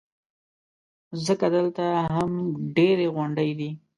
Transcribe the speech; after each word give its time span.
ځکه 1.25 1.45
دلته 1.55 1.85
هم 2.13 2.31
ډېرې 2.75 3.07
غونډۍ 3.15 3.51
دي. 3.59 3.69